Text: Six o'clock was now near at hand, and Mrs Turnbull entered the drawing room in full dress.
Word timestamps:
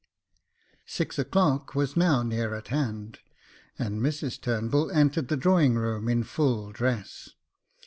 Six 0.87 1.19
o'clock 1.19 1.75
was 1.75 1.95
now 1.95 2.23
near 2.23 2.55
at 2.55 2.69
hand, 2.69 3.19
and 3.77 4.01
Mrs 4.01 4.41
Turnbull 4.41 4.89
entered 4.89 5.27
the 5.27 5.37
drawing 5.37 5.75
room 5.75 6.07
in 6.09 6.23
full 6.23 6.71
dress. 6.71 7.29